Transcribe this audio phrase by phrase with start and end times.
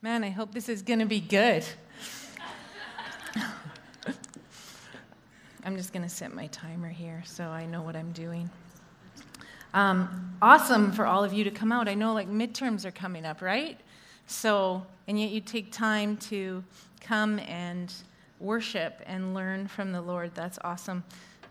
[0.00, 1.64] Man, I hope this is going to be good.
[5.64, 8.48] I'm just going to set my timer here so I know what I'm doing.
[9.74, 11.88] Um, awesome for all of you to come out.
[11.88, 13.80] I know like midterms are coming up, right?
[14.28, 16.62] So, and yet you take time to
[17.00, 17.92] come and
[18.38, 20.30] worship and learn from the Lord.
[20.32, 21.02] That's awesome.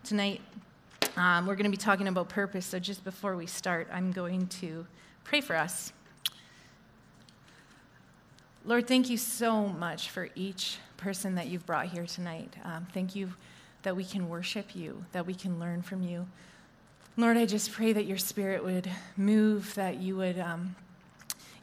[0.05, 0.39] Tonight,
[1.17, 2.65] um, we're going to be talking about purpose.
[2.65, 4.87] So, just before we start, I'm going to
[5.25, 5.91] pray for us.
[8.67, 12.53] Lord, thank you so much for each person that you've brought here tonight.
[12.65, 13.31] Um, thank you
[13.83, 16.27] that we can worship you, that we can learn from you.
[17.15, 20.75] Lord, I just pray that your spirit would move, that you would um,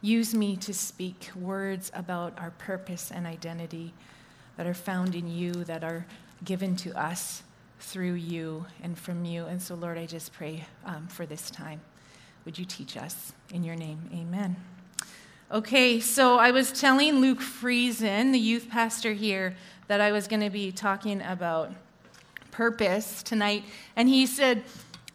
[0.01, 3.93] use me to speak words about our purpose and identity
[4.57, 6.07] that are found in you, that are
[6.43, 7.43] given to us
[7.81, 9.45] through you and from you.
[9.45, 11.83] And so, Lord, I just pray um, for this time.
[12.47, 13.35] Would you teach us?
[13.53, 14.57] In your name, amen.
[15.55, 19.55] Okay, so I was telling Luke Friesen, the youth pastor here,
[19.87, 21.71] that I was going to be talking about
[22.51, 23.63] purpose tonight.
[23.95, 24.65] And he said,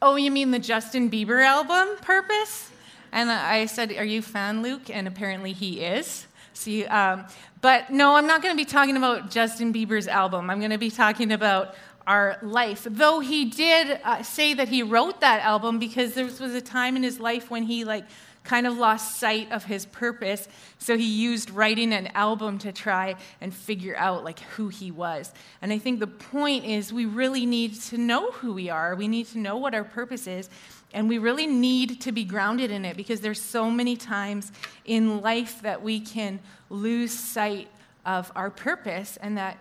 [0.02, 2.72] Oh, you mean the Justin Bieber album, Purpose?
[3.12, 4.90] And I said, Are you a fan, Luke?
[4.90, 6.26] And apparently he is.
[6.54, 7.26] See, um,
[7.60, 10.50] but no, I'm not going to be talking about Justin Bieber's album.
[10.50, 11.76] I'm going to be talking about
[12.08, 12.88] our life.
[12.90, 16.96] Though he did uh, say that he wrote that album because there was a time
[16.96, 18.06] in his life when he like
[18.44, 23.16] kind of lost sight of his purpose so he used writing an album to try
[23.42, 25.32] and figure out like who he was.
[25.62, 28.96] And i think the point is we really need to know who we are.
[28.96, 30.50] We need to know what our purpose is
[30.94, 34.52] and we really need to be grounded in it because there's so many times
[34.86, 37.68] in life that we can lose sight
[38.06, 39.58] of our purpose and that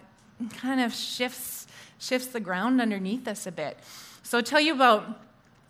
[0.57, 1.67] kind of shifts
[1.99, 3.77] shifts the ground underneath us a bit.
[4.23, 5.21] So i'll tell you about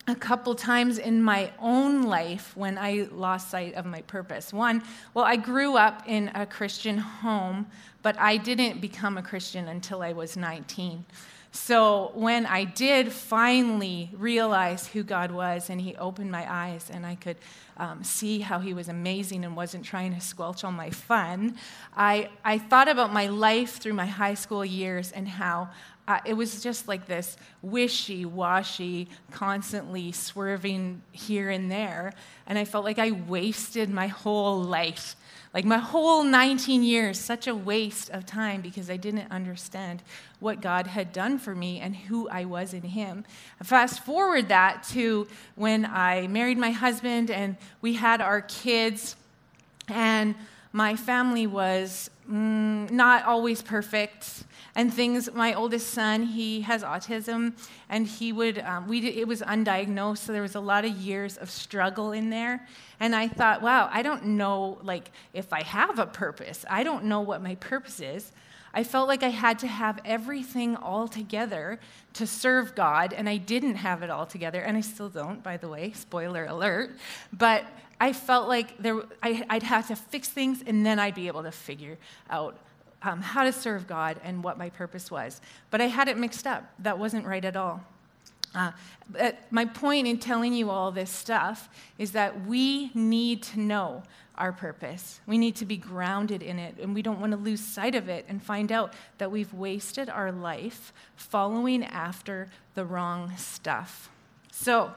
[0.08, 4.52] a couple times in my own life when I lost sight of my purpose.
[4.52, 7.66] One, well, I grew up in a Christian home,
[8.02, 11.04] but I didn't become a Christian until I was 19.
[11.52, 17.04] So when I did finally realize who God was and He opened my eyes and
[17.04, 17.36] I could
[17.78, 21.56] um, see how He was amazing and wasn't trying to squelch all my fun,
[21.96, 25.70] I, I thought about my life through my high school years and how
[26.08, 32.14] uh, it was just like this wishy washy, constantly swerving here and there.
[32.46, 35.16] And I felt like I wasted my whole life.
[35.52, 40.02] Like my whole 19 years, such a waste of time because I didn't understand
[40.40, 43.24] what God had done for me and who I was in Him.
[43.62, 49.16] Fast forward that to when I married my husband and we had our kids,
[49.88, 50.34] and
[50.72, 55.28] my family was mm, not always perfect and things.
[55.32, 57.54] My oldest son, he has autism,
[57.88, 61.36] and he would, um, we it was undiagnosed, so there was a lot of years
[61.36, 62.66] of struggle in there.
[63.00, 66.64] And I thought, wow, I don't know, like, if I have a purpose.
[66.68, 68.32] I don't know what my purpose is.
[68.74, 71.80] I felt like I had to have everything all together
[72.14, 75.56] to serve God, and I didn't have it all together, and I still don't, by
[75.56, 76.96] the way, spoiler alert.
[77.32, 77.64] But
[78.00, 81.42] I felt like there, I, would have to fix things, and then I'd be able
[81.42, 81.98] to figure
[82.30, 82.58] out
[83.02, 85.40] um, how to serve God and what my purpose was.
[85.70, 86.64] But I had it mixed up.
[86.80, 87.84] That wasn't right at all.
[88.54, 88.72] Uh,
[89.50, 94.02] my point in telling you all this stuff is that we need to know
[94.36, 95.20] our purpose.
[95.26, 98.08] We need to be grounded in it, and we don't want to lose sight of
[98.08, 104.10] it and find out that we've wasted our life following after the wrong stuff.
[104.52, 104.92] So,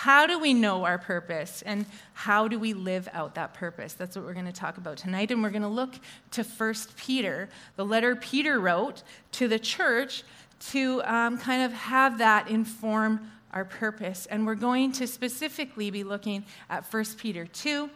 [0.00, 3.94] how do we know our purpose and how do we live out that purpose?
[3.94, 5.30] That's what we're going to talk about tonight.
[5.30, 5.94] And we're going to look
[6.32, 9.02] to 1 Peter, the letter Peter wrote
[9.32, 10.22] to the church
[10.58, 14.26] to um, kind of have that inform our purpose.
[14.26, 17.90] And we're going to specifically be looking at 1 Peter 2.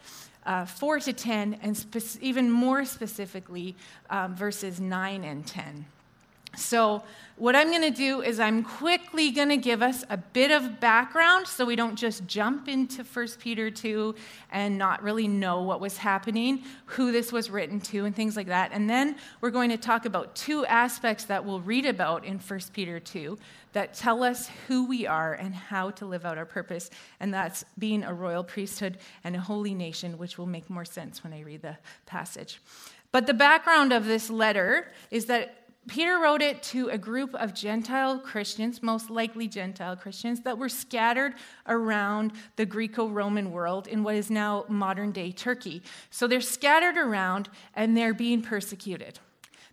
[0.47, 3.77] Uh, 4 to 10, and spe- even more specifically,
[4.09, 5.85] um, verses 9 and 10.
[6.57, 7.03] So,
[7.41, 10.79] what I'm going to do is I'm quickly going to give us a bit of
[10.79, 14.15] background so we don't just jump into 1 Peter 2
[14.53, 18.49] and not really know what was happening, who this was written to, and things like
[18.49, 18.73] that.
[18.75, 22.61] And then we're going to talk about two aspects that we'll read about in 1
[22.75, 23.39] Peter 2
[23.73, 26.91] that tell us who we are and how to live out our purpose.
[27.21, 31.25] And that's being a royal priesthood and a holy nation, which will make more sense
[31.25, 32.61] when I read the passage.
[33.13, 35.60] But the background of this letter is that
[35.91, 40.69] Peter wrote it to a group of Gentile Christians, most likely Gentile Christians, that were
[40.69, 41.35] scattered
[41.67, 45.83] around the Greco Roman world in what is now modern day Turkey.
[46.11, 49.19] So they're scattered around and they're being persecuted.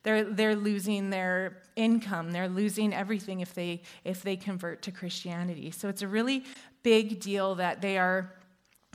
[0.02, 5.70] They're, they're losing their income, they're losing everything if they, if they convert to Christianity.
[5.70, 6.46] So it's a really
[6.82, 8.34] big deal that they are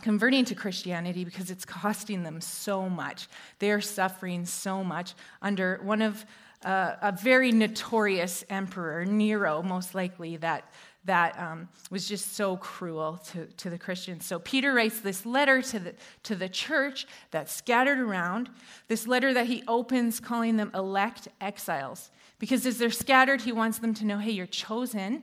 [0.01, 3.29] converting to Christianity because it's costing them so much.
[3.61, 6.27] They are suffering so much under one of
[6.65, 10.73] uh, a very notorious emperor, Nero, most likely, that,
[11.05, 14.25] that um, was just so cruel to, to the Christians.
[14.25, 15.95] So Peter writes this letter to the,
[16.25, 18.51] to the church that's scattered around,
[18.89, 22.11] this letter that he opens calling them elect exiles.
[22.39, 25.23] Because as they're scattered, he wants them to know hey, you're chosen,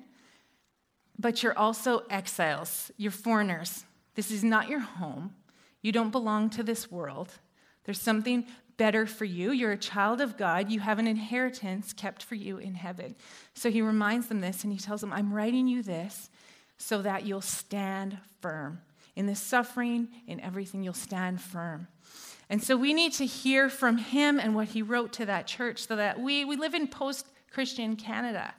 [1.17, 3.85] but you're also exiles, you're foreigners.
[4.15, 5.35] This is not your home.
[5.81, 7.31] You don't belong to this world.
[7.85, 8.45] There's something
[8.79, 9.51] better for you.
[9.51, 10.71] You're a child of God.
[10.71, 13.13] You have an inheritance kept for you in heaven.
[13.53, 16.29] So he reminds them this and he tells them, I'm writing you this
[16.77, 18.79] so that you'll stand firm.
[19.17, 21.87] In the suffering, in everything, you'll stand firm.
[22.49, 25.85] And so we need to hear from him and what he wrote to that church
[25.85, 28.53] so that we, we live in post Christian Canada.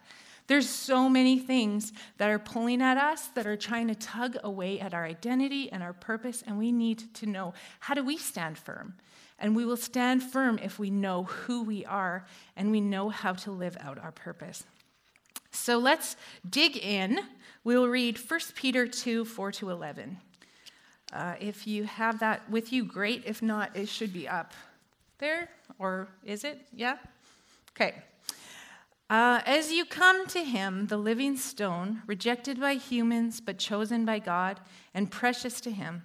[0.49, 4.81] There's so many things that are pulling at us, that are trying to tug away
[4.81, 8.59] at our identity and our purpose, and we need to know how do we stand
[8.59, 8.95] firm?
[9.41, 12.27] And we will stand firm if we know who we are
[12.57, 14.65] and we know how to live out our purpose.
[15.51, 16.17] So let's
[16.49, 17.21] dig in.
[17.65, 20.19] We'll read 1 Peter 2 4 to 11.
[21.13, 23.25] Uh, if you have that with you, great.
[23.27, 24.53] If not, it should be up
[25.19, 25.49] there.
[25.79, 26.61] Or is it?
[26.73, 26.99] Yeah?
[27.75, 27.95] Okay.
[29.09, 34.21] Uh, as you come to him, the living stone, rejected by humans but chosen by
[34.21, 34.61] God
[34.95, 36.05] and precious to him,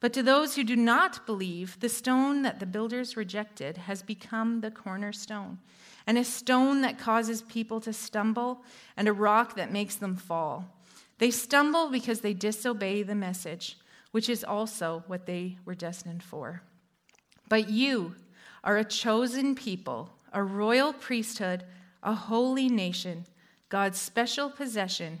[0.00, 4.60] But to those who do not believe, the stone that the builders rejected has become
[4.60, 5.58] the cornerstone,
[6.06, 8.64] and a stone that causes people to stumble,
[8.96, 10.74] and a rock that makes them fall.
[11.18, 13.76] They stumble because they disobey the message,
[14.10, 16.62] which is also what they were destined for.
[17.48, 18.14] But you,
[18.64, 21.64] are a chosen people, a royal priesthood,
[22.02, 23.26] a holy nation,
[23.68, 25.20] God's special possession,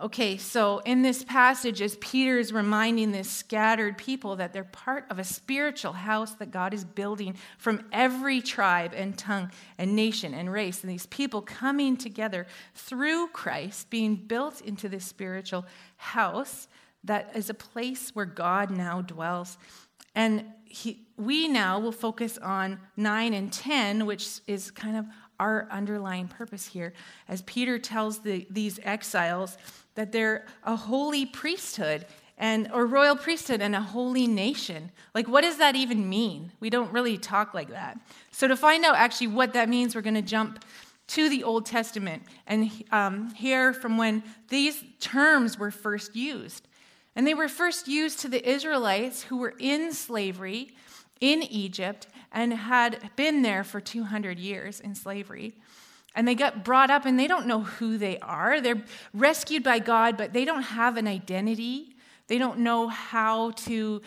[0.00, 5.04] Okay, so in this passage, as Peter is reminding this scattered people that they're part
[5.10, 10.34] of a spiritual house that God is building from every tribe and tongue and nation
[10.34, 12.46] and race, and these people coming together
[12.76, 15.66] through Christ, being built into this spiritual
[15.96, 16.68] house
[17.02, 19.58] that is a place where God now dwells.
[20.14, 25.06] And he, we now will focus on 9 and 10, which is kind of
[25.38, 26.92] our underlying purpose here.
[27.28, 29.56] As Peter tells the, these exiles,
[29.94, 32.06] that they're a holy priesthood
[32.38, 34.90] and or royal priesthood and a holy nation.
[35.14, 36.52] Like what does that even mean?
[36.60, 37.98] We don't really talk like that.
[38.30, 40.64] So to find out actually what that means, we're going to jump
[41.08, 46.68] to the Old Testament and um, hear from when these terms were first used.
[47.16, 50.76] And they were first used to the Israelites who were in slavery
[51.20, 55.54] in Egypt and had been there for 200 years in slavery
[56.14, 58.60] and they get brought up and they don't know who they are.
[58.60, 58.82] They're
[59.14, 61.94] rescued by God, but they don't have an identity.
[62.26, 64.02] They don't know how to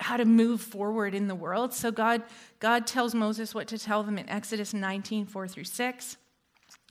[0.00, 1.72] how to move forward in the world.
[1.72, 2.22] So God
[2.60, 6.16] God tells Moses what to tell them in Exodus 19, 4 through 6.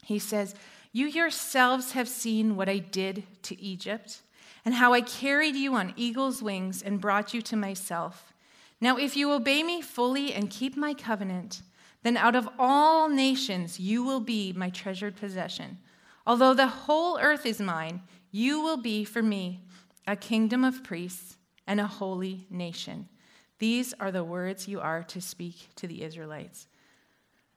[0.04, 0.54] He says,
[0.92, 4.22] You yourselves have seen what I did to Egypt,
[4.64, 8.32] and how I carried you on eagle's wings and brought you to myself.
[8.80, 11.62] Now, if you obey me fully and keep my covenant,
[12.02, 15.78] then out of all nations you will be my treasured possession.
[16.26, 19.62] Although the whole earth is mine, you will be for me
[20.06, 23.08] a kingdom of priests and a holy nation.
[23.58, 26.68] These are the words you are to speak to the Israelites.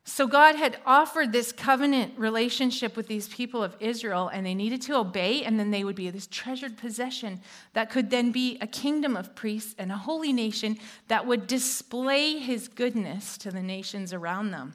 [0.03, 4.81] So God had offered this covenant relationship with these people of Israel, and they needed
[4.83, 7.39] to obey, and then they would be this treasured possession
[7.73, 10.77] that could then be a kingdom of priests and a holy nation
[11.07, 14.73] that would display his goodness to the nations around them.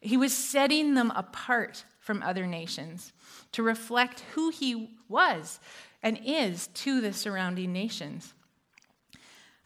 [0.00, 3.12] He was setting them apart from other nations
[3.52, 5.58] to reflect who he was
[6.04, 8.32] and is to the surrounding nations.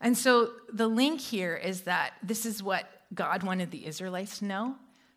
[0.01, 4.47] And so the link here is that this is what God wanted the Israelites to
[4.47, 4.77] know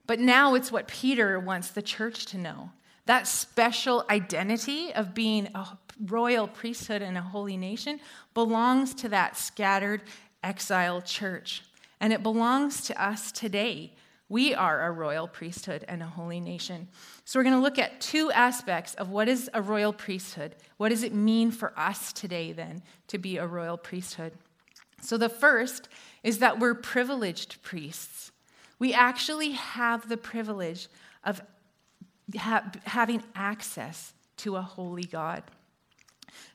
[0.09, 2.71] but now it's what Peter wants the church to know
[3.05, 7.99] that special identity of being a royal priesthood and a holy nation
[8.33, 10.01] belongs to that scattered
[10.43, 11.61] exile church,
[11.99, 13.93] and it belongs to us today.
[14.29, 16.87] We are a royal priesthood and a holy nation.
[17.23, 20.55] So, we're going to look at two aspects of what is a royal priesthood.
[20.77, 24.33] What does it mean for us today, then, to be a royal priesthood?
[25.03, 25.87] So, the first
[26.23, 28.28] is that we're privileged priests.
[28.79, 30.88] We actually have the privilege
[31.24, 31.41] of
[32.38, 35.43] ha- having access to a holy God.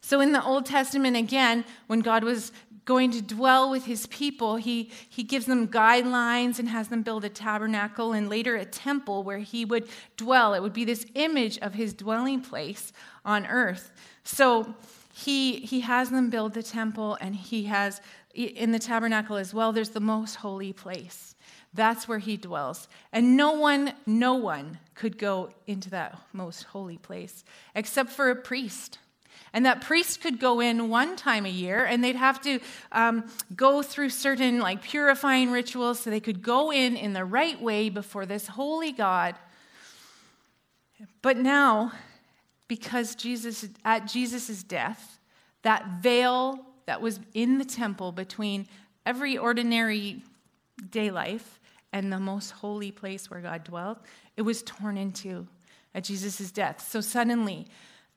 [0.01, 2.53] So, in the Old Testament, again, when God was
[2.85, 7.25] going to dwell with his people, he, he gives them guidelines and has them build
[7.25, 10.53] a tabernacle and later a temple where he would dwell.
[10.55, 12.93] It would be this image of his dwelling place
[13.25, 13.93] on earth.
[14.25, 14.75] So,
[15.13, 18.01] he, he has them build the temple, and he has
[18.35, 21.34] in the tabernacle as well, there's the most holy place.
[21.75, 22.89] That's where he dwells.
[23.13, 28.37] And no one, no one could go into that most holy place except for a
[28.37, 28.99] priest.
[29.53, 32.61] And that priest could go in one time a year and they'd have to
[32.93, 37.61] um, go through certain like purifying rituals so they could go in in the right
[37.61, 39.35] way before this holy God.
[41.23, 41.93] But now,
[42.69, 45.19] because Jesus, at Jesus' death,
[45.63, 48.67] that veil that was in the temple between
[49.07, 50.23] every ordinary
[50.91, 51.61] day life
[51.95, 53.99] and the most holy place where God dwelt,
[54.37, 55.47] it was torn into
[55.95, 56.87] at Jesus' death.
[56.87, 57.69] So suddenly,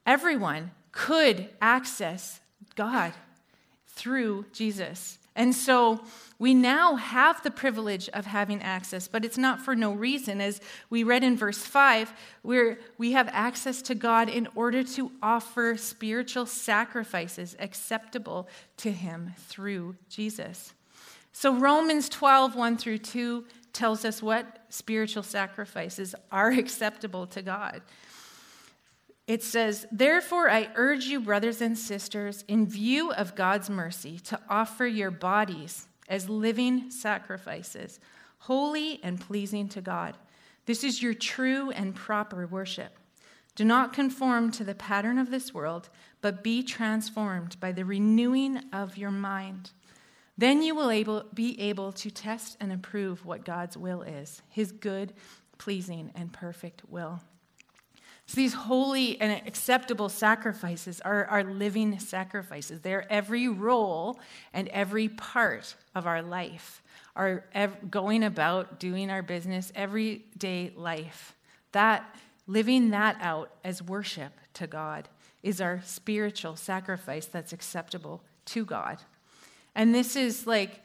[0.04, 2.42] everyone could access
[2.76, 3.14] God
[3.86, 5.20] through Jesus.
[5.36, 6.02] And so
[6.40, 10.42] we now have the privilege of having access, but it's not for no reason.
[10.42, 15.12] As we read in verse 5, where we have access to God in order to
[15.22, 20.74] offer spiritual sacrifices acceptable to Him through Jesus.
[21.32, 23.46] So Romans 12, 1 through 2
[23.78, 27.82] tells us what spiritual sacrifices are acceptable to God.
[29.28, 34.40] It says, Therefore, I urge you, brothers and sisters, in view of God's mercy, to
[34.50, 38.00] offer your bodies as living sacrifices,
[38.40, 40.18] holy and pleasing to God.
[40.66, 42.98] This is your true and proper worship.
[43.56, 45.90] Do not conform to the pattern of this world,
[46.22, 49.72] but be transformed by the renewing of your mind.
[50.38, 54.72] Then you will able, be able to test and approve what God's will is, his
[54.72, 55.14] good,
[55.58, 57.22] pleasing, and perfect will.
[58.28, 62.82] So these holy and acceptable sacrifices are our living sacrifices.
[62.82, 64.20] They're every role
[64.54, 66.84] and every part of our life,
[67.16, 71.36] our ev- going about doing our business, everyday life.
[71.72, 72.16] That
[72.48, 75.08] living that out as worship to God
[75.42, 78.98] is our spiritual sacrifice that's acceptable to God.
[79.78, 80.82] And this is like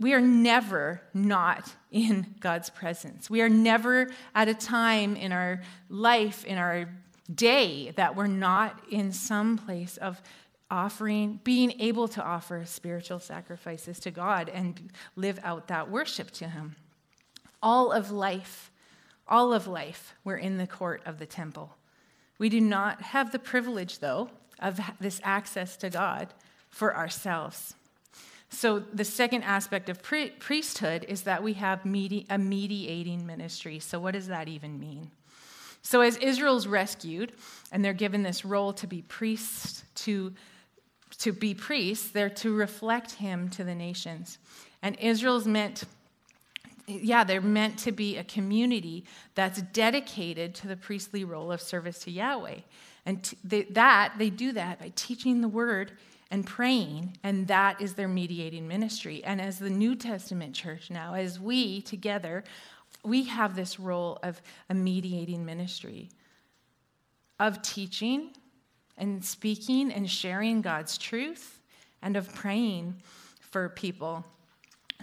[0.00, 3.28] we are never not in God's presence.
[3.28, 5.60] We are never at a time in our
[5.90, 6.88] life, in our
[7.32, 10.22] day, that we're not in some place of
[10.70, 16.48] offering, being able to offer spiritual sacrifices to God and live out that worship to
[16.48, 16.76] Him.
[17.62, 18.70] All of life,
[19.28, 21.76] all of life, we're in the court of the temple.
[22.38, 26.32] We do not have the privilege, though, of this access to God
[26.70, 27.74] for ourselves.
[28.54, 33.78] So, the second aspect of pri- priesthood is that we have medi- a mediating ministry.
[33.78, 35.10] So, what does that even mean?
[35.80, 37.32] So, as Israel's rescued
[37.72, 40.34] and they're given this role to be priests, to,
[41.18, 44.36] to be priests, they're to reflect him to the nations.
[44.82, 45.84] And Israel's meant,
[46.86, 52.00] yeah, they're meant to be a community that's dedicated to the priestly role of service
[52.00, 52.58] to Yahweh.
[53.06, 55.92] And t- they, that, they do that by teaching the word
[56.32, 59.22] and praying, and that is their mediating ministry.
[59.22, 62.42] And as the New Testament church now, as we together,
[63.04, 66.08] we have this role of a mediating ministry
[67.38, 68.30] of teaching
[68.96, 71.60] and speaking and sharing God's truth
[72.00, 73.02] and of praying
[73.40, 74.24] for people.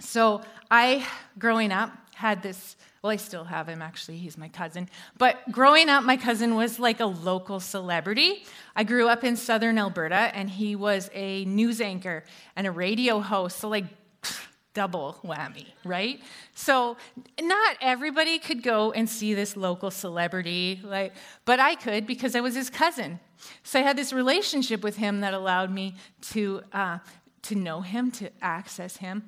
[0.00, 1.06] So, I,
[1.38, 4.88] growing up, had this well, I still have him actually, he's my cousin.
[5.16, 8.44] But growing up, my cousin was like a local celebrity.
[8.76, 12.24] I grew up in southern Alberta, and he was a news anchor
[12.56, 13.58] and a radio host.
[13.58, 13.86] So, like,
[14.74, 16.20] double whammy, right?
[16.54, 16.98] So
[17.40, 21.14] not everybody could go and see this local celebrity, like,
[21.46, 23.18] but I could because I was his cousin.
[23.62, 25.94] So I had this relationship with him that allowed me
[26.32, 26.98] to uh,
[27.44, 29.22] to know him, to access him,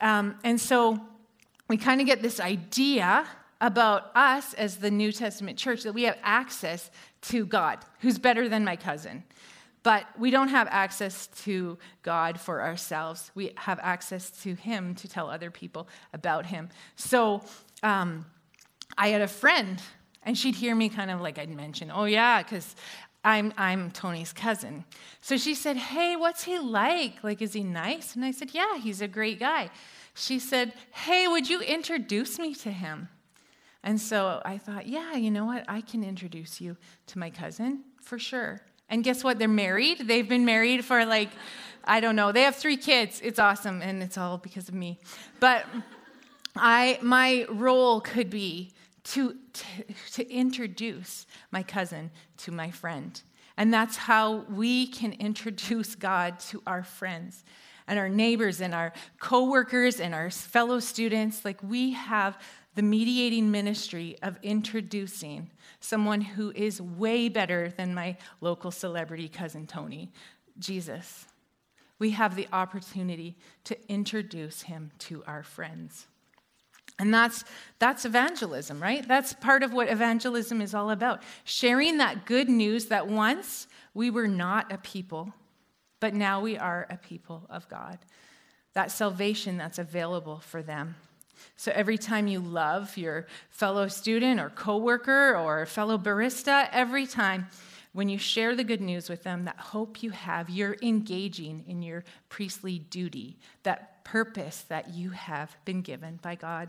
[0.00, 1.00] um, and so
[1.72, 3.26] we kind of get this idea
[3.58, 6.90] about us as the New Testament church that we have access
[7.22, 9.24] to God, who's better than my cousin.
[9.82, 13.30] But we don't have access to God for ourselves.
[13.34, 16.68] We have access to Him to tell other people about Him.
[16.96, 17.42] So
[17.82, 18.26] um,
[18.98, 19.80] I had a friend,
[20.24, 22.76] and she'd hear me kind of like I'd mention, oh, yeah, because
[23.24, 24.84] I'm, I'm Tony's cousin.
[25.22, 27.24] So she said, Hey, what's he like?
[27.24, 28.14] Like, is he nice?
[28.14, 29.70] And I said, Yeah, he's a great guy.
[30.14, 33.08] She said, Hey, would you introduce me to him?
[33.82, 35.64] And so I thought, Yeah, you know what?
[35.68, 36.76] I can introduce you
[37.08, 38.62] to my cousin for sure.
[38.88, 39.38] And guess what?
[39.38, 40.00] They're married.
[40.06, 41.30] They've been married for like,
[41.84, 42.30] I don't know.
[42.30, 43.20] They have three kids.
[43.22, 43.80] It's awesome.
[43.80, 44.98] And it's all because of me.
[45.40, 45.64] But
[46.56, 48.72] I, my role could be
[49.04, 49.64] to, to,
[50.12, 53.20] to introduce my cousin to my friend.
[53.56, 57.44] And that's how we can introduce God to our friends
[57.92, 61.44] and our neighbors and our coworkers and our fellow students.
[61.44, 62.38] Like we have
[62.74, 69.66] the mediating ministry of introducing someone who is way better than my local celebrity cousin
[69.66, 70.10] Tony,
[70.58, 71.26] Jesus.
[71.98, 76.06] We have the opportunity to introduce him to our friends.
[76.98, 77.44] And that's,
[77.78, 79.06] that's evangelism, right?
[79.06, 81.22] That's part of what evangelism is all about.
[81.44, 85.34] Sharing that good news that once we were not a people,
[86.02, 87.96] but now we are a people of God.
[88.72, 90.96] That salvation that's available for them.
[91.54, 97.46] So every time you love your fellow student or coworker or fellow barista, every time
[97.92, 101.82] when you share the good news with them, that hope you have, you're engaging in
[101.82, 106.68] your priestly duty, that purpose that you have been given by God.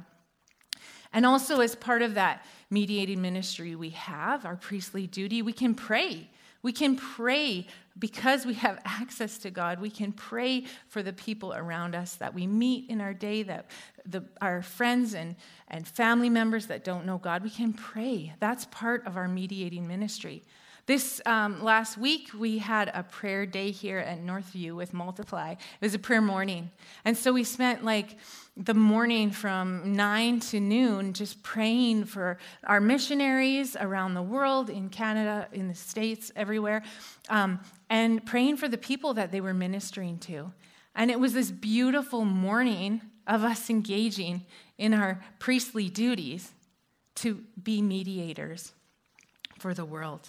[1.12, 5.74] And also, as part of that mediating ministry we have, our priestly duty, we can
[5.74, 6.30] pray.
[6.64, 7.68] We can pray
[8.00, 9.80] because we have access to God.
[9.80, 13.68] We can pray for the people around us that we meet in our day, that
[14.06, 15.36] the, our friends and,
[15.68, 17.44] and family members that don't know God.
[17.44, 18.34] We can pray.
[18.40, 20.44] That's part of our mediating ministry.
[20.86, 25.52] This um, last week, we had a prayer day here at Northview with Multiply.
[25.52, 26.72] It was a prayer morning.
[27.06, 28.18] And so we spent like
[28.58, 34.90] the morning from 9 to noon just praying for our missionaries around the world, in
[34.90, 36.84] Canada, in the States, everywhere,
[37.30, 40.52] um, and praying for the people that they were ministering to.
[40.96, 44.46] And it was this beautiful morning of us engaging
[44.78, 46.52] in our priestly duties
[47.16, 48.74] to be mediators
[49.58, 50.28] for the world.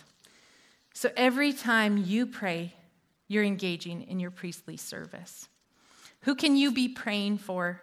[0.95, 2.73] So every time you pray,
[3.27, 5.49] you're engaging in your priestly service.
[6.21, 7.83] Who can you be praying for?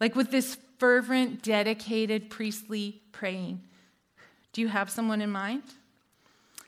[0.00, 3.62] Like with this fervent, dedicated priestly praying,
[4.52, 5.62] do you have someone in mind?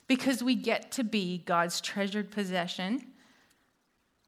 [0.06, 3.04] Because we get to be God's treasured possession.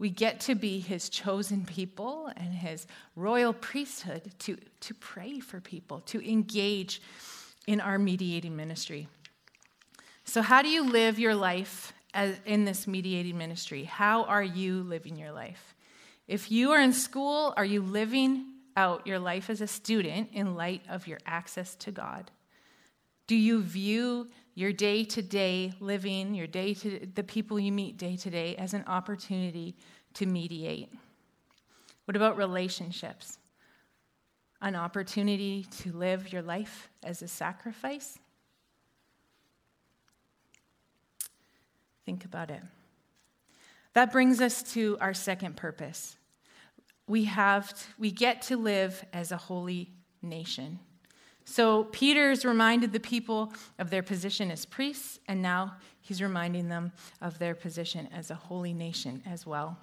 [0.00, 5.60] We get to be his chosen people and his royal priesthood to, to pray for
[5.60, 7.00] people, to engage
[7.68, 9.08] in our mediating ministry.
[10.28, 11.94] So, how do you live your life
[12.44, 13.84] in this mediating ministry?
[13.84, 15.74] How are you living your life?
[16.26, 18.44] If you are in school, are you living
[18.76, 22.30] out your life as a student in light of your access to God?
[23.26, 27.96] Do you view your day to day living, your day to the people you meet
[27.96, 29.76] day to day as an opportunity
[30.12, 30.92] to mediate?
[32.04, 33.38] What about relationships?
[34.60, 38.18] An opportunity to live your life as a sacrifice?
[42.08, 42.62] Think about it.
[43.92, 46.16] That brings us to our second purpose.
[47.06, 49.90] We have we get to live as a holy
[50.22, 50.78] nation.
[51.44, 56.92] So Peter's reminded the people of their position as priests and now he's reminding them
[57.20, 59.76] of their position as a holy nation as well.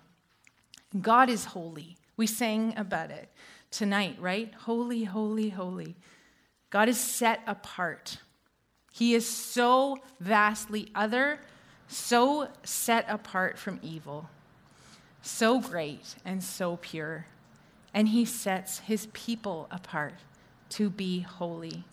[0.99, 1.95] God is holy.
[2.17, 3.29] We sang about it
[3.69, 4.51] tonight, right?
[4.61, 5.95] Holy, holy, holy.
[6.71, 8.17] God is set apart.
[8.91, 11.39] He is so vastly other
[11.87, 14.29] so set apart from evil,
[15.21, 17.25] so great and so pure.
[17.93, 20.15] And he sets his people apart
[20.71, 21.85] to be holy.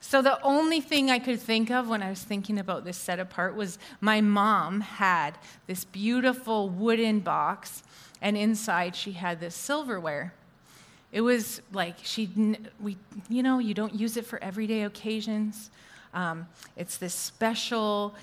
[0.00, 3.18] So, the only thing I could think of when I was thinking about this set
[3.18, 7.82] apart was my mom had this beautiful wooden box,
[8.20, 10.34] and inside she had this silverware.
[11.10, 12.28] It was like she,
[12.78, 12.98] we,
[13.30, 15.70] you know, you don't use it for everyday occasions.
[16.12, 18.14] Um, it's this special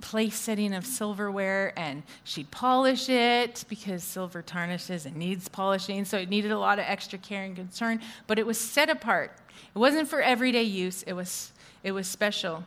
[0.00, 6.18] place setting of silverware and she'd polish it because silver tarnishes and needs polishing, so
[6.18, 9.32] it needed a lot of extra care and concern, but it was set apart.
[9.74, 11.52] It wasn't for everyday use, it was,
[11.82, 12.64] it was special.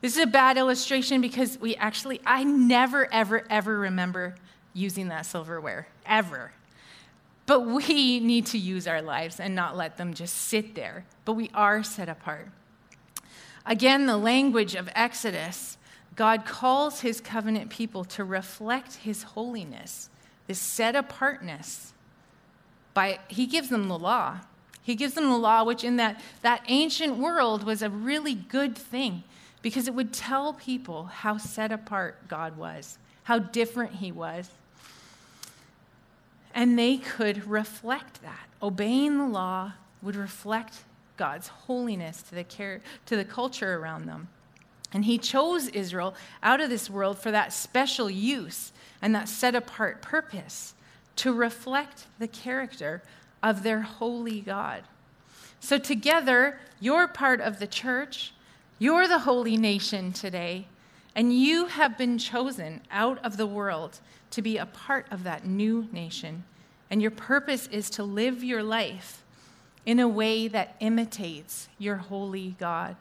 [0.00, 4.34] This is a bad illustration because we actually, I never, ever, ever remember
[4.74, 6.52] using that silverware, ever.
[7.46, 11.04] But we need to use our lives and not let them just sit there.
[11.24, 12.48] But we are set apart.
[13.64, 15.75] Again, the language of Exodus
[16.16, 20.08] God calls his covenant people to reflect his holiness,
[20.46, 21.92] this set apartness.
[22.94, 24.38] By, he gives them the law.
[24.82, 28.76] He gives them the law, which in that, that ancient world was a really good
[28.76, 29.24] thing
[29.60, 34.48] because it would tell people how set apart God was, how different He was.
[36.54, 38.46] And they could reflect that.
[38.62, 40.84] Obeying the law would reflect
[41.16, 44.28] God's holiness to the, care, to the culture around them.
[44.96, 49.54] And He chose Israel out of this world for that special use and that set
[49.54, 50.72] apart purpose
[51.16, 53.02] to reflect the character
[53.42, 54.84] of their holy God.
[55.60, 58.32] So, together, you're part of the church,
[58.78, 60.66] you're the holy nation today,
[61.14, 65.44] and you have been chosen out of the world to be a part of that
[65.44, 66.44] new nation.
[66.88, 69.22] And your purpose is to live your life
[69.84, 72.96] in a way that imitates your holy God.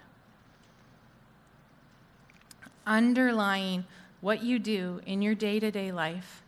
[2.86, 3.86] Underlying
[4.22, 6.44] what you do in your day to day life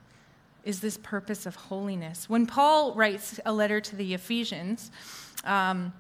[0.64, 2.30] is this purpose of holiness.
[2.30, 4.92] When Paul writes a letter to the Ephesians,
[5.46, 5.94] um,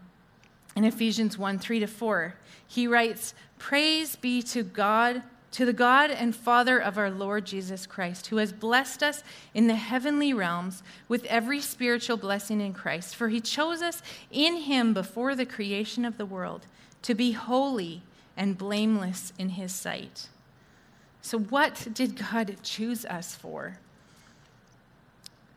[0.75, 2.35] in Ephesians 1 3 to 4,
[2.67, 7.87] he writes, Praise be to God, to the God and Father of our Lord Jesus
[7.87, 9.23] Christ, who has blessed us
[9.53, 13.15] in the heavenly realms with every spiritual blessing in Christ.
[13.15, 16.67] For he chose us in him before the creation of the world
[17.03, 18.03] to be holy
[18.37, 20.29] and blameless in his sight.
[21.21, 23.79] So, what did God choose us for?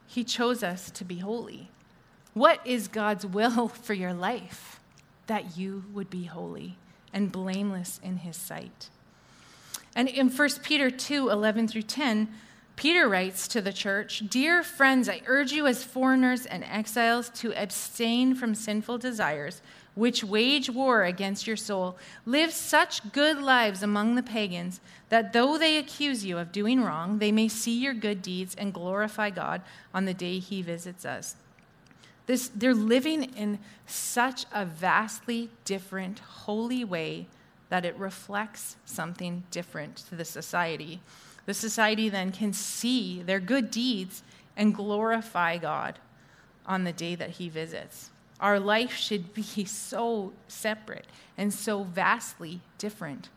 [0.07, 1.69] He chose us to be holy.
[2.35, 4.81] What is God's will for your life?
[5.29, 6.77] That you would be holy
[7.13, 8.89] and blameless in his sight.
[9.95, 12.29] And in 1 Peter 2 11 through 10,
[12.77, 17.53] Peter writes to the church Dear friends, I urge you as foreigners and exiles to
[17.53, 19.61] abstain from sinful desires
[19.95, 21.97] which wage war against your soul.
[22.25, 27.19] Live such good lives among the pagans that though they accuse you of doing wrong,
[27.19, 31.37] they may see your good deeds and glorify God on the day he visits us.
[32.27, 37.27] This, they're living in such a vastly different, holy way
[37.71, 41.01] that it reflects something different to the society.
[41.47, 44.23] The society then can see their good deeds
[44.57, 45.99] and glorify God
[46.67, 48.11] on the day that he visits.
[48.41, 53.29] Our life should be so separate and so vastly different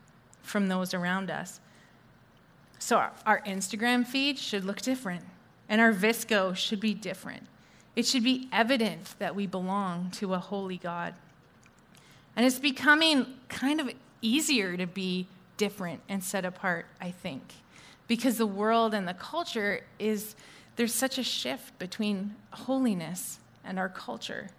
[0.42, 1.60] from those around us.
[2.80, 5.24] So, our, Instagram feed should look different,
[5.70, 7.44] and our VSCO should be different.
[7.96, 11.14] It should be evident that we belong to a holy God.
[12.36, 13.90] And it's becoming kind of
[14.22, 17.54] easier to be different and set apart, I think,
[18.08, 20.36] because the world and the culture is,
[20.76, 24.50] there's such a shift between holiness and our culture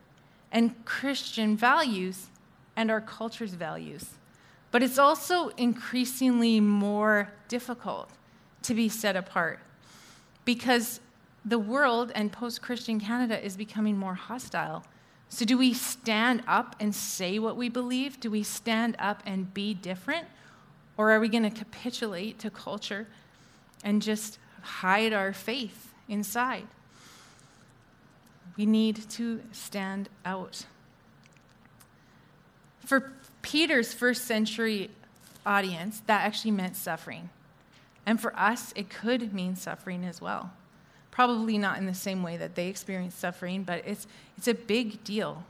[0.54, 2.28] and Christian values
[2.76, 4.10] and our culture's values.
[4.70, 8.10] But it's also increasingly more difficult
[8.62, 9.58] to be set apart
[10.44, 11.00] because
[11.44, 14.84] the world and post Christian Canada is becoming more hostile.
[15.28, 18.20] So, do we stand up and say what we believe?
[18.20, 20.26] Do we stand up and be different?
[20.96, 23.08] Or are we going to capitulate to culture
[23.82, 26.66] and just hide our faith inside?
[28.56, 30.66] We need to stand out.
[32.84, 33.12] For
[33.42, 34.90] Peter's first century
[35.44, 37.30] audience, that actually meant suffering.
[38.06, 40.52] And for us, it could mean suffering as well.
[41.10, 45.02] Probably not in the same way that they experienced suffering, but it's, it's a big
[45.04, 45.44] deal.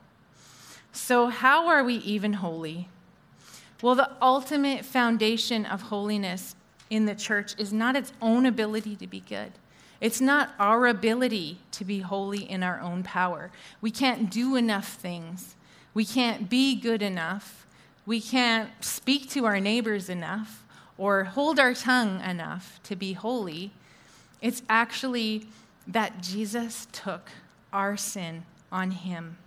[0.92, 2.88] So, how are we even holy?
[3.82, 6.54] Well, the ultimate foundation of holiness
[6.90, 9.52] in the church is not its own ability to be good.
[10.00, 13.50] It's not our ability to be holy in our own power.
[13.80, 15.56] We can't do enough things.
[15.94, 17.66] We can't be good enough.
[18.06, 20.64] We can't speak to our neighbors enough
[20.98, 23.72] or hold our tongue enough to be holy.
[24.42, 25.46] It's actually
[25.86, 27.30] that Jesus took
[27.72, 29.38] our sin on him.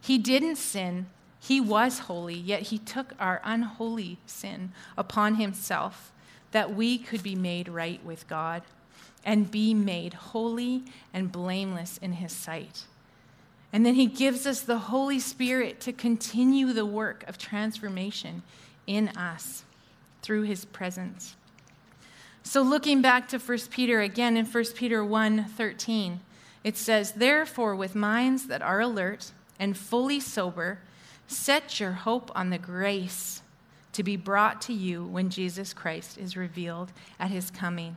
[0.00, 1.06] He didn't sin,
[1.40, 6.12] he was holy, yet he took our unholy sin upon himself
[6.52, 8.62] that we could be made right with God
[9.24, 12.86] and be made holy and blameless in his sight.
[13.72, 18.42] And then he gives us the Holy Spirit to continue the work of transformation
[18.86, 19.64] in us
[20.22, 21.36] through his presence.
[22.42, 26.20] So looking back to 1 Peter again in 1 Peter 1:13,
[26.64, 30.80] it says, "Therefore with minds that are alert and fully sober,
[31.28, 33.42] set your hope on the grace
[33.92, 37.96] to be brought to you when Jesus Christ is revealed at his coming."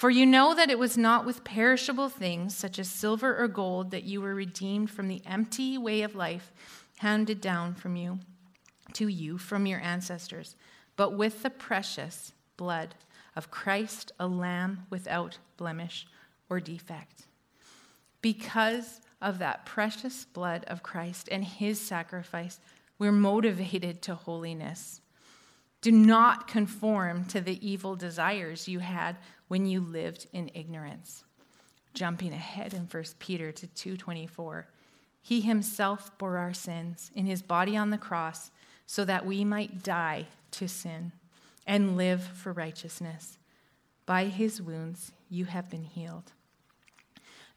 [0.00, 3.90] For you know that it was not with perishable things, such as silver or gold,
[3.90, 6.54] that you were redeemed from the empty way of life
[7.00, 8.20] handed down from you
[8.94, 10.56] to you from your ancestors,
[10.96, 12.94] but with the precious blood
[13.36, 16.06] of Christ, a lamb without blemish
[16.48, 17.26] or defect.
[18.22, 22.58] Because of that precious blood of Christ and his sacrifice,
[22.98, 24.99] we're motivated to holiness.
[25.80, 29.16] Do not conform to the evil desires you had
[29.48, 31.24] when you lived in ignorance.
[31.94, 34.66] Jumping ahead in 1 Peter to 2:24.
[35.22, 38.50] He himself bore our sins in his body on the cross
[38.86, 41.12] so that we might die to sin
[41.66, 43.38] and live for righteousness.
[44.06, 46.32] By his wounds you have been healed.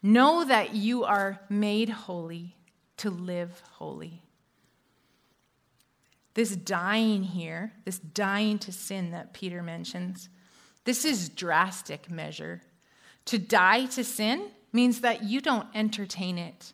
[0.02, 2.56] Know that you are made holy
[2.98, 4.22] to live holy.
[6.34, 10.28] This dying here, this dying to sin that Peter mentions,
[10.84, 12.60] this is drastic measure.
[13.26, 16.72] To die to sin means that you don't entertain it.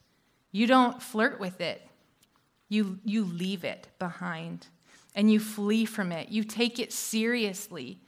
[0.51, 1.87] You don't flirt with it.
[2.69, 4.67] You, you leave it behind
[5.15, 6.29] and you flee from it.
[6.31, 7.99] You take it seriously.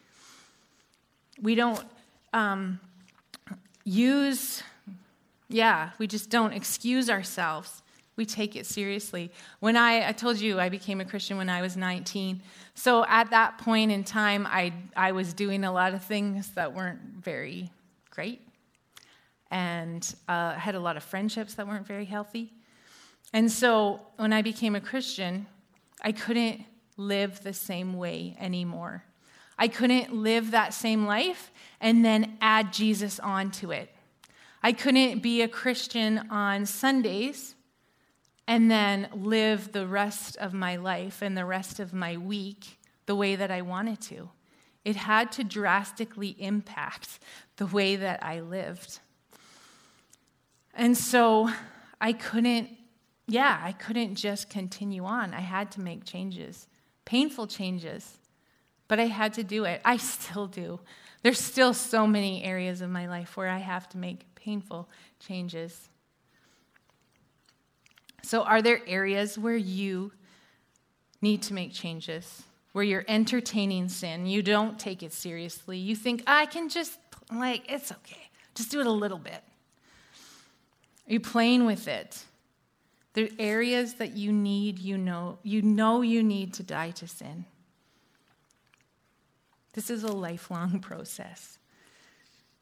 [1.41, 1.85] We don't
[2.33, 2.81] um,
[3.85, 4.62] use,
[5.49, 7.82] yeah, we just don't excuse ourselves.
[8.16, 9.31] We take it seriously.
[9.61, 12.42] When I, I told you I became a Christian when I was 19.
[12.75, 16.75] So at that point in time, I, I was doing a lot of things that
[16.75, 17.70] weren't very
[18.11, 18.40] great
[19.51, 22.53] and uh, had a lot of friendships that weren't very healthy.
[23.33, 25.46] And so when I became a Christian,
[26.03, 26.64] I couldn't
[26.96, 29.05] live the same way anymore.
[29.59, 33.90] I couldn't live that same life and then add Jesus onto it.
[34.62, 37.55] I couldn't be a Christian on Sundays
[38.46, 43.14] and then live the rest of my life and the rest of my week the
[43.14, 44.31] way that I wanted to.
[44.85, 47.20] It had to drastically impact
[47.57, 48.98] the way that I lived.
[50.74, 51.50] And so
[52.00, 52.70] I couldn't,
[53.28, 55.35] yeah, I couldn't just continue on.
[55.35, 56.66] I had to make changes,
[57.05, 58.18] painful changes,
[58.88, 59.81] but I had to do it.
[59.85, 60.81] I still do.
[61.22, 64.88] There's still so many areas of my life where I have to make painful
[65.20, 65.88] changes.
[68.23, 70.13] So, are there areas where you
[71.21, 72.43] need to make changes?
[72.73, 75.77] Where you're entertaining sin, you don't take it seriously.
[75.77, 76.99] You think, I can just,
[77.31, 78.31] like, it's okay.
[78.55, 79.43] Just do it a little bit.
[81.09, 82.25] Are you playing with it?
[83.15, 87.07] There are areas that you need, you know, you know you need to die to
[87.07, 87.45] sin.
[89.75, 91.59] This is a lifelong process.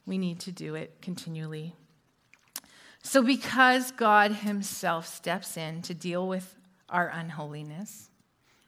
[0.06, 1.74] We need to do it continually.
[3.02, 6.56] So, because God Himself steps in to deal with
[6.88, 8.10] our unholiness,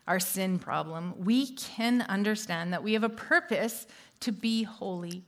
[0.08, 3.86] our sin problem, we can understand that we have a purpose
[4.20, 5.24] to be holy.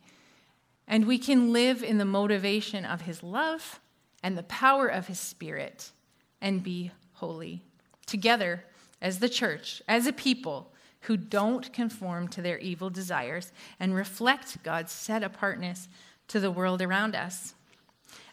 [0.87, 3.81] And we can live in the motivation of His love
[4.23, 5.93] and the power of His Spirit
[6.41, 7.63] and be holy.
[8.07, 8.65] Together,
[9.01, 14.63] as the church, as a people who don't conform to their evil desires and reflect
[14.63, 15.89] God's set apartness
[16.29, 17.55] to the world around us.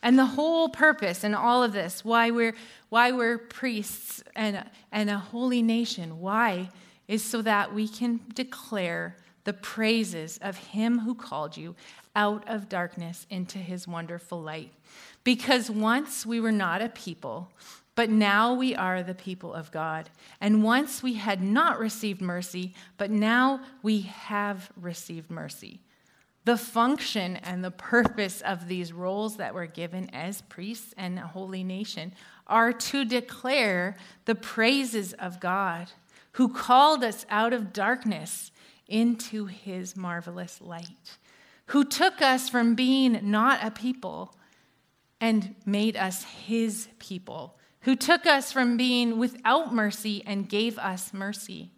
[0.04, 2.56] And the whole purpose in all of this, why we're,
[2.90, 6.70] why we're priests and, and a holy nation, why,
[7.08, 11.76] is so that we can declare the praises of Him who called you
[12.16, 14.72] out of darkness into His wonderful light.
[15.24, 17.52] Because once we were not a people,
[17.96, 20.10] but now we are the people of God.
[20.40, 25.82] And once we had not received mercy, but now we have received mercy.
[26.44, 31.28] The function and the purpose of these roles that we're given as priests and a
[31.28, 32.14] holy nation
[32.48, 35.92] are to declare the praises of God,
[36.34, 38.52] who called us out of darkness
[38.88, 41.18] into his marvelous light,
[41.68, 44.36] who took us from being not a people
[45.20, 51.14] and made us his people, who took us from being without mercy and gave us
[51.14, 51.72] mercy.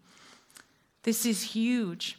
[1.03, 2.17] This is huge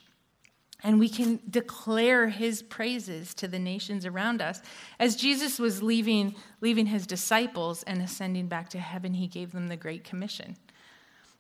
[0.85, 4.61] and we can declare his praises to the nations around us.
[5.01, 9.69] As Jesus was leaving, leaving his disciples and ascending back to heaven, he gave them
[9.69, 10.57] the Great Commission.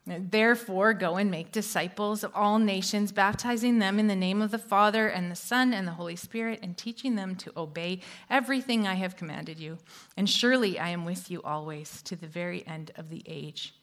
[0.06, 4.58] Therefore, go and make disciples of all nations, baptizing them in the name of the
[4.58, 8.94] Father and the Son and the Holy Spirit, and teaching them to obey everything I
[8.94, 9.78] have commanded you.
[10.16, 13.74] And surely I am with you always to the very end of the age.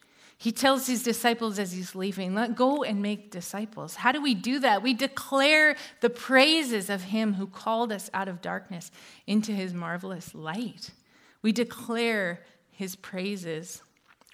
[0.42, 3.94] He tells his disciples as he's leaving, let go and make disciples.
[3.94, 4.82] How do we do that?
[4.82, 8.90] We declare the praises of him who called us out of darkness
[9.28, 10.90] into his marvelous light.
[11.44, 13.84] We declare his praises.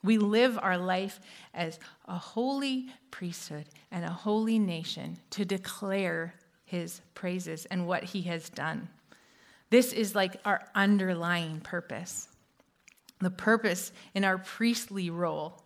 [0.01, 1.19] We live our life
[1.53, 8.21] as a holy priesthood and a holy nation to declare his praises and what he
[8.21, 8.87] has done.
[9.71, 12.29] This is like our underlying purpose.
[13.19, 15.61] The purpose in our priestly role,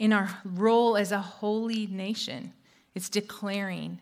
[0.00, 2.54] in our role as a holy nation,
[2.94, 4.00] it's declaring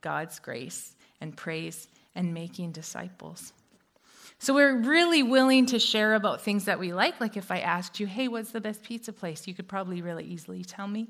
[0.00, 3.52] God's grace and praise and making disciples.
[4.38, 7.20] So we're really willing to share about things that we like.
[7.20, 9.48] Like if I asked you, hey, what's the best pizza place?
[9.48, 11.08] You could probably really easily tell me.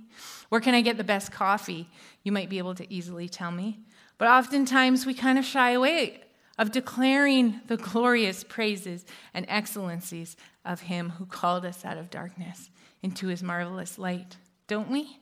[0.49, 1.87] Where can I get the best coffee?
[2.25, 3.81] You might be able to easily tell me.
[4.17, 6.23] But oftentimes we kind of shy away
[6.59, 12.71] of declaring the glorious praises and excellencies of Him who called us out of darkness
[13.03, 14.37] into His marvelous light.
[14.67, 15.19] Don't we?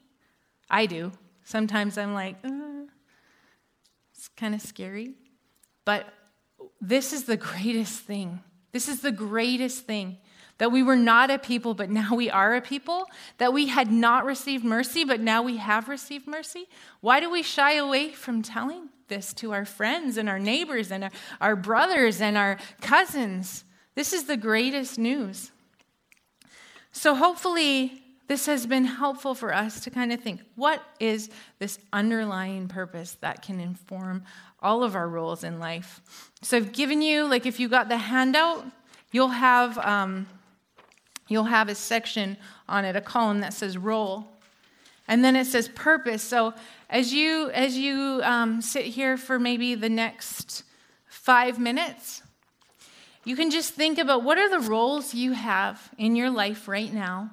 [0.71, 1.13] I do.
[1.45, 2.85] Sometimes I'm like, uh,
[4.13, 5.15] it's kind of scary.
[5.85, 6.13] But
[6.81, 8.41] this is the greatest thing.
[8.73, 10.19] This is the greatest thing
[10.59, 13.07] that we were not a people, but now we are a people,
[13.39, 16.67] that we had not received mercy, but now we have received mercy.
[17.01, 21.05] Why do we shy away from telling this to our friends and our neighbors and
[21.05, 21.11] our,
[21.41, 23.65] our brothers and our cousins?
[23.95, 25.53] This is the greatest news.
[26.93, 31.79] So, hopefully, this has been helpful for us to kind of think what is this
[31.93, 34.23] underlying purpose that can inform
[34.61, 36.03] all of our roles in life.
[36.43, 38.67] So I've given you, like, if you got the handout,
[39.13, 40.27] you'll have um,
[41.29, 42.37] you'll have a section
[42.69, 44.29] on it, a column that says role,
[45.07, 46.23] and then it says purpose.
[46.23, 46.55] So
[46.91, 50.65] as you as you um, sit here for maybe the next
[51.07, 52.23] five minutes,
[53.25, 56.93] you can just think about what are the roles you have in your life right
[56.93, 57.31] now.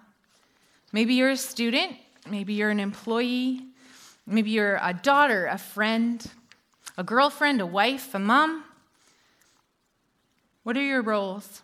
[0.91, 1.93] Maybe you're a student,
[2.29, 3.61] maybe you're an employee,
[4.25, 6.25] maybe you're a daughter, a friend
[6.97, 8.63] a girlfriend, a wife, a mom?
[10.63, 11.61] What are your roles?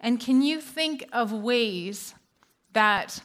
[0.00, 2.14] And can you think of ways
[2.72, 3.20] that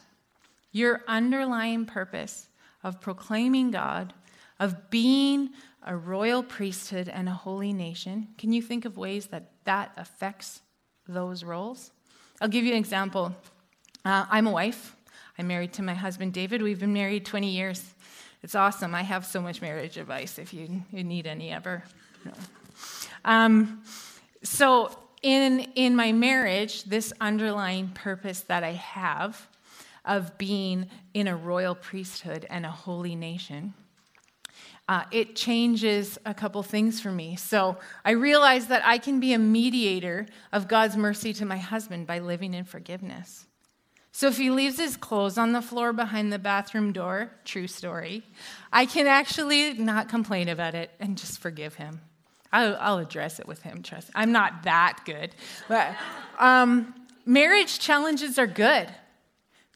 [0.72, 2.48] your underlying purpose
[2.84, 4.14] of proclaiming God,
[4.60, 5.50] of being
[5.84, 10.62] a royal priesthood and a holy nation, can you think of ways that that affects
[11.08, 11.92] those roles?
[12.40, 13.36] I'll give you an example.
[14.06, 14.96] Uh, I'm a wife.
[15.38, 16.62] I'm married to my husband, David.
[16.62, 17.84] We've been married 20 years.
[18.44, 18.96] It's awesome.
[18.96, 21.84] I have so much marriage advice if you, you need any ever.
[22.26, 22.32] No.
[23.26, 23.84] Um,
[24.44, 29.48] so, in, in my marriage, this underlying purpose that I have
[30.04, 33.76] of being in a royal priesthood and a holy nation,
[34.92, 37.38] uh, it changes a couple things for me.
[37.38, 42.08] So I realize that I can be a mediator of God's mercy to my husband
[42.08, 43.46] by living in forgiveness.
[44.12, 48.24] So if he leaves his clothes on the floor behind the bathroom door, true story,
[48.74, 52.02] I can actually not complain about it and just forgive him.
[52.52, 54.10] I'll, I'll address it with him, trust.
[54.14, 55.34] I'm not that good.
[55.70, 55.96] But
[56.38, 56.94] um,
[57.26, 58.90] marriage challenges are good.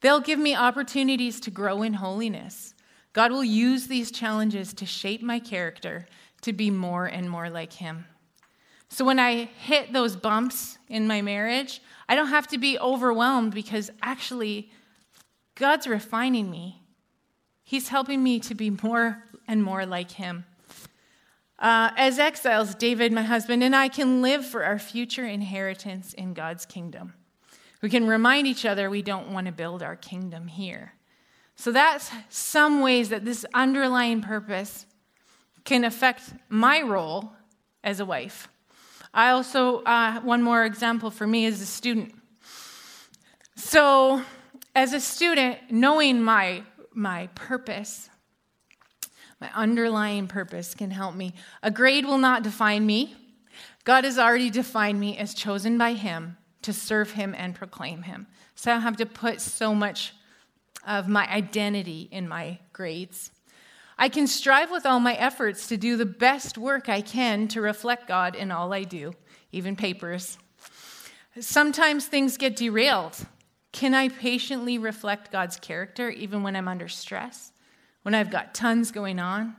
[0.02, 2.75] They'll give me opportunities to grow in holiness.
[3.16, 6.06] God will use these challenges to shape my character
[6.42, 8.06] to be more and more like him.
[8.90, 13.54] So when I hit those bumps in my marriage, I don't have to be overwhelmed
[13.54, 14.70] because actually,
[15.56, 16.82] God's refining me.
[17.64, 20.46] He's helping me to be more and more like Him.
[21.58, 26.34] Uh, as exiles, David, my husband, and I can live for our future inheritance in
[26.34, 27.14] God's kingdom.
[27.82, 30.95] We can remind each other we don't want to build our kingdom here.
[31.56, 34.86] So that's some ways that this underlying purpose
[35.64, 37.34] can affect my role
[37.84, 38.48] as a wife.
[39.14, 42.14] I also, uh, one more example for me as a student.
[43.56, 44.22] So,
[44.76, 46.64] as a student, knowing my,
[46.94, 48.10] my purpose,
[49.40, 51.34] my underlying purpose can help me.
[51.64, 53.16] A grade will not define me.
[53.86, 58.28] God has already defined me as chosen by Him to serve Him and proclaim Him.
[58.56, 60.14] So I don't have to put so much
[60.86, 63.32] of my identity in my grades.
[63.98, 67.62] I can strive with all my efforts to do the best work I can to
[67.62, 69.14] reflect God in all I do,
[69.52, 70.38] even papers.
[71.40, 73.26] Sometimes things get derailed.
[73.72, 77.52] Can I patiently reflect God's character even when I'm under stress?
[78.04, 79.56] When I've got tons going on?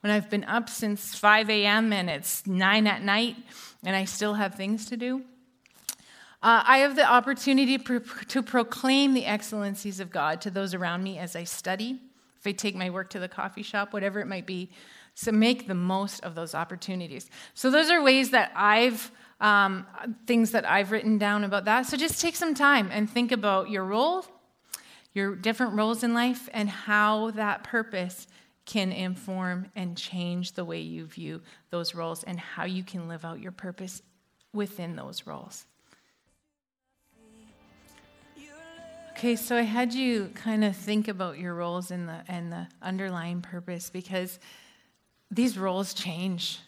[0.00, 1.92] When I've been up since 5 a.m.
[1.92, 3.36] and it's 9 at night
[3.84, 5.22] and I still have things to do?
[6.40, 11.18] Uh, I have the opportunity to proclaim the excellencies of God to those around me
[11.18, 12.00] as I study
[12.38, 14.70] if I take my work to the coffee shop, whatever it might be.
[15.14, 17.28] So make the most of those opportunities.
[17.54, 19.10] So those are ways that I've
[19.40, 19.86] um,
[20.26, 21.86] things that I've written down about that.
[21.86, 24.26] So just take some time and think about your role,
[25.12, 28.26] your different roles in life, and how that purpose
[28.64, 33.24] can inform and change the way you view those roles and how you can live
[33.24, 34.02] out your purpose
[34.52, 35.66] within those roles.
[39.18, 42.68] Okay, so I had you kind of think about your roles and the and the
[42.80, 44.38] underlying purpose because
[45.28, 46.60] these roles change.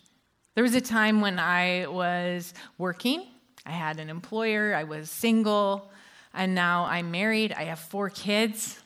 [0.56, 3.28] There was a time when I was working,
[3.64, 5.92] I had an employer, I was single,
[6.34, 7.52] and now I'm married.
[7.52, 8.80] I have four kids.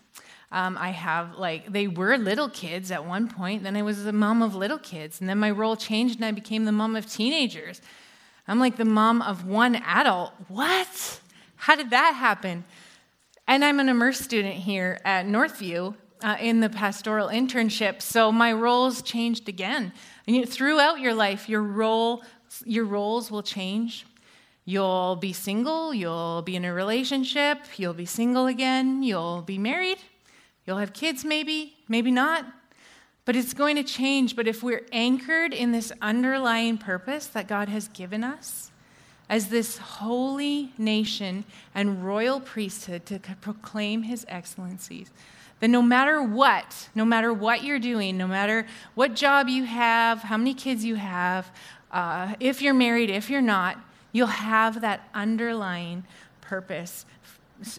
[0.53, 3.63] Um, I have, like, they were little kids at one point.
[3.63, 5.21] Then I was the mom of little kids.
[5.21, 7.81] And then my role changed and I became the mom of teenagers.
[8.47, 10.35] I'm like the mom of one adult.
[10.49, 11.21] What?
[11.57, 12.65] How did that happen?
[13.47, 18.01] And I'm an immerse student here at Northview uh, in the pastoral internship.
[18.01, 19.93] So my roles changed again.
[20.27, 22.23] And you, throughout your life, your role,
[22.65, 24.07] your roles will change.
[24.65, 29.99] You'll be single, you'll be in a relationship, you'll be single again, you'll be married,
[30.65, 32.47] you'll have kids maybe, maybe not.
[33.27, 34.37] But it's going to change.
[34.37, 38.71] But if we're anchored in this underlying purpose that God has given us,
[39.29, 41.45] as this holy nation
[41.75, 45.11] and royal priesthood to proclaim his excellencies,
[45.61, 50.21] That no matter what, no matter what you're doing, no matter what job you have,
[50.21, 51.51] how many kids you have,
[51.91, 53.79] uh, if you're married, if you're not,
[54.13, 56.05] you'll have that underlying
[56.41, 57.07] purpose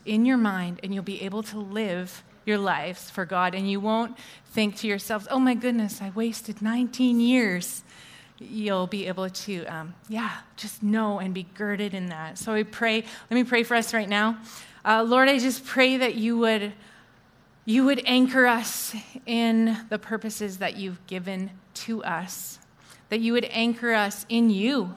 [0.05, 3.53] in your mind and you'll be able to live your lives for God.
[3.53, 4.17] And you won't
[4.47, 7.83] think to yourselves, oh my goodness, I wasted 19 years.
[8.39, 12.37] You'll be able to, um, yeah, just know and be girded in that.
[12.37, 14.37] So we pray, let me pray for us right now.
[14.83, 16.73] Uh, Lord, I just pray that you would
[17.67, 22.59] you would anchor us in the purposes that you've given to us,
[23.09, 24.95] that you would anchor us in you,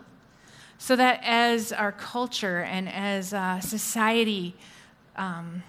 [0.77, 4.55] so that as our culture and as uh, society
[5.17, 5.63] um,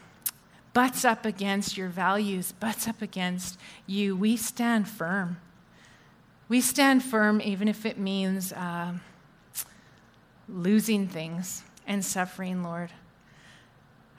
[0.73, 3.57] butts up against your values, butts up against
[3.87, 5.37] you, we stand firm.
[6.49, 8.93] We stand firm even if it means uh,
[10.47, 12.89] losing things and suffering, Lord.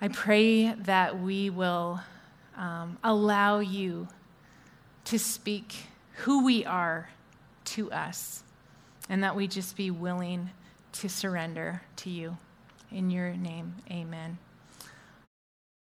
[0.01, 2.01] I pray that we will
[2.57, 4.07] um, allow you
[5.07, 5.75] to speak
[6.19, 7.11] who we are
[7.65, 8.45] to us,
[9.09, 10.51] and that we just be willing
[10.93, 12.37] to surrender to you.
[12.93, 14.39] In your name, amen.